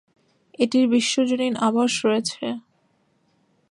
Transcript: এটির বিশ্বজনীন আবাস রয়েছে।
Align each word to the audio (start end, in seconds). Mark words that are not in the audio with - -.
এটির 0.59 0.85
বিশ্বজনীন 0.87 1.53
আবাস 1.67 1.93
রয়েছে। 2.05 2.45